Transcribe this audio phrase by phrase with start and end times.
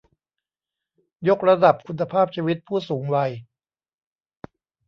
[1.27, 3.31] ยกระดับคุณภาพชีวิตผู้สูงวัย